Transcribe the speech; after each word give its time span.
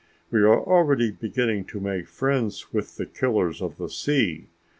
We 0.31 0.41
are 0.41 0.59
already 0.59 1.11
beginning 1.11 1.65
to 1.65 1.79
make 1.79 2.07
friends 2.07 2.73
with 2.73 2.95
the 2.97 3.05
killers 3.05 3.61
of 3.61 3.77
the 3.77 3.87
sea. 3.87 4.47